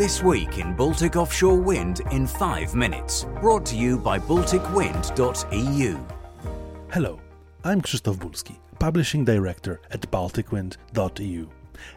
[0.00, 3.26] This week in Baltic Offshore Wind in 5 minutes.
[3.38, 5.98] Brought to you by BalticWind.eu.
[6.90, 7.20] Hello,
[7.64, 11.48] I'm Krzysztof Bulski, Publishing Director at BalticWind.eu,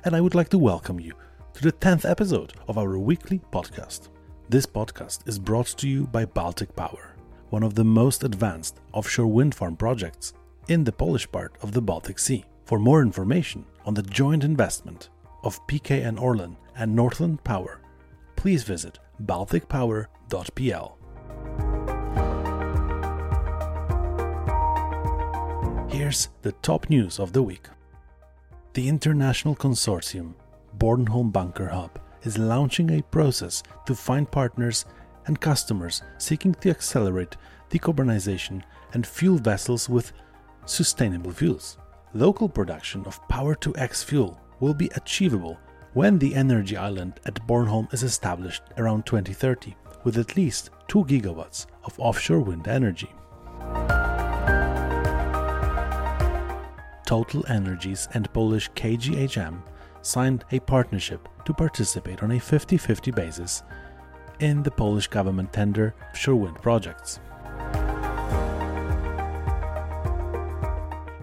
[0.03, 1.13] and I would like to welcome you
[1.53, 4.09] to the 10th episode of our weekly podcast.
[4.49, 7.15] This podcast is brought to you by Baltic Power,
[7.51, 10.33] one of the most advanced offshore wind farm projects
[10.67, 12.43] in the Polish part of the Baltic Sea.
[12.65, 15.07] For more information on the joint investment
[15.45, 17.79] of PKN Orlen and Northland Power,
[18.43, 20.97] please visit balticpower.pl.
[25.89, 27.69] Here's the top news of the week.
[28.73, 30.33] The international consortium
[30.77, 34.83] Bornholm Bunker Hub is launching a process to find partners
[35.27, 37.37] and customers seeking to accelerate
[37.69, 40.11] decarbonization and fuel vessels with
[40.65, 41.77] sustainable fuels.
[42.13, 45.57] Local production of Power to X fuel will be achievable
[45.93, 51.67] when the energy island at Bornholm is established around 2030 with at least 2 gigawatts
[51.83, 53.09] of offshore wind energy.
[57.05, 59.61] Total Energies and Polish KGHM
[60.01, 63.63] signed a partnership to participate on a 50 50 basis
[64.39, 67.19] in the Polish government tender offshore wind projects.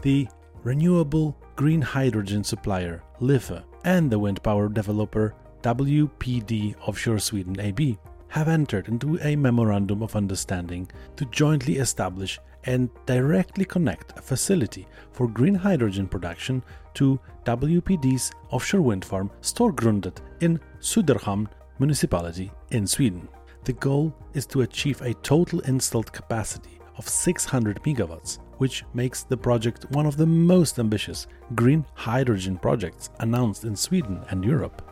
[0.02, 0.28] The
[0.62, 8.48] renewable green hydrogen supplier Lhyfe and the wind power developer WPD Offshore Sweden AB have
[8.48, 15.28] entered into a memorandum of understanding to jointly establish and directly connect a facility for
[15.28, 21.46] green hydrogen production to WPD's offshore wind farm Storgrundet in Söderhamn
[21.78, 23.28] municipality in Sweden.
[23.64, 29.36] The goal is to achieve a total installed capacity of 600 megawatts, which makes the
[29.36, 34.82] project one of the most ambitious green hydrogen projects announced in Sweden and Europe.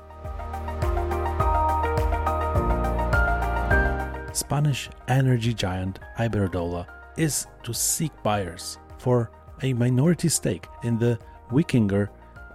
[4.32, 6.86] Spanish energy giant Iberdrola
[7.18, 9.30] is to seek buyers for
[9.62, 11.18] a minority stake in the
[11.50, 12.08] Wikinger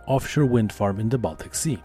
[0.07, 1.77] offshore wind farm in the Baltic Sea.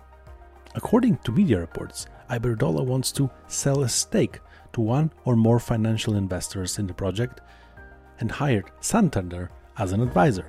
[0.75, 4.41] According to media reports, Iberdrola wants to sell a stake
[4.73, 7.43] to one or more financial investors in the project
[8.21, 10.47] and hired Santander as an advisor.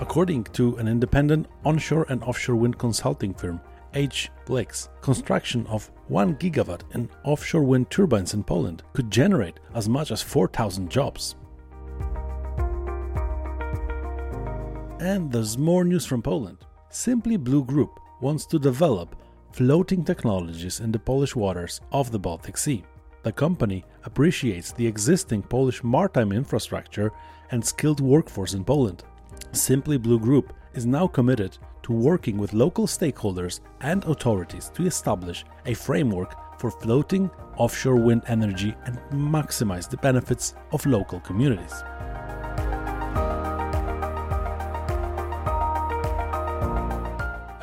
[0.00, 3.60] According to an independent onshore and offshore wind consulting firm,
[3.94, 4.30] H.
[4.44, 10.10] Blix, construction of 1 gigawatt in offshore wind turbines in Poland could generate as much
[10.10, 11.36] as 4,000 jobs.
[15.00, 16.58] And there's more news from Poland.
[16.90, 19.16] Simply Blue Group wants to develop
[19.52, 22.84] floating technologies in the Polish waters of the Baltic Sea.
[23.24, 27.10] The company appreciates the existing Polish maritime infrastructure
[27.52, 29.02] and skilled workforce in Poland.
[29.52, 35.46] Simply Blue Group is now committed to working with local stakeholders and authorities to establish
[35.64, 41.82] a framework for floating offshore wind energy and maximize the benefits of local communities.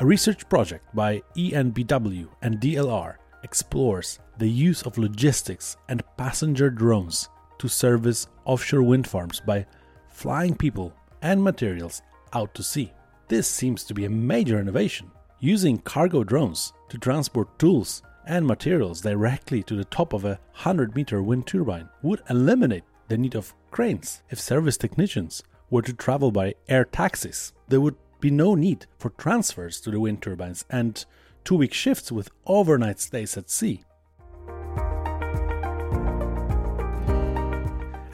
[0.00, 7.28] A research project by ENBW and DLR explores the use of logistics and passenger drones
[7.58, 9.66] to service offshore wind farms by
[10.08, 10.92] flying people
[11.22, 12.02] and materials
[12.32, 12.92] out to sea.
[13.28, 15.10] This seems to be a major innovation.
[15.40, 20.94] Using cargo drones to transport tools and materials directly to the top of a 100
[20.94, 24.22] meter wind turbine would eliminate the need of cranes.
[24.30, 29.10] If service technicians were to travel by air taxis, there would be no need for
[29.10, 31.04] transfers to the wind turbines and
[31.44, 33.84] two week shifts with overnight stays at sea.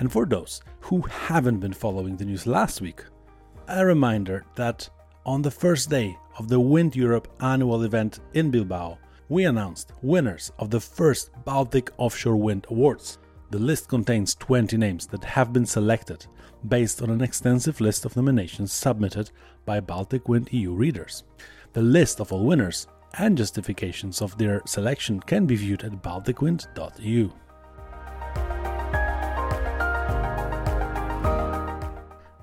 [0.00, 3.02] And for those who haven't been following the news last week,
[3.66, 4.88] a reminder that
[5.26, 10.50] on the first day of the Wind Europe annual event in Bilbao, we announced winners
[10.58, 13.18] of the first Baltic Offshore Wind Awards.
[13.50, 16.26] The list contains 20 names that have been selected
[16.66, 19.30] based on an extensive list of nominations submitted
[19.66, 21.24] by Baltic Wind EU readers.
[21.72, 27.30] The list of all winners and justifications of their selection can be viewed at balticwind.eu.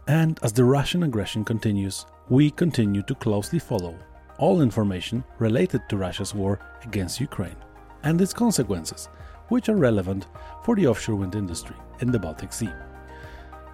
[0.08, 3.96] And as the Russian aggression continues, we continue to closely follow
[4.38, 7.56] all information related to Russia's war against Ukraine
[8.04, 9.08] and its consequences,
[9.50, 10.28] which are relevant
[10.64, 12.72] for the offshore wind industry in the Baltic Sea.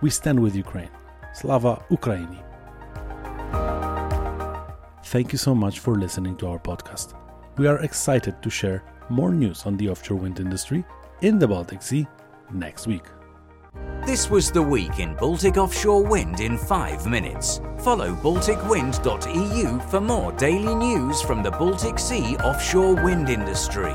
[0.01, 0.89] We stand with Ukraine.
[1.33, 2.43] Slava Ukraini
[5.11, 7.15] thank you so much for listening to our podcast.
[7.57, 10.85] We are excited to share more news on the offshore wind industry
[11.19, 12.07] in the Baltic Sea
[12.53, 13.03] next week.
[14.05, 17.59] This was the week in Baltic offshore wind in 5 minutes.
[17.79, 23.93] Follow balticwind.eu for more daily news from the Baltic Sea offshore wind industry.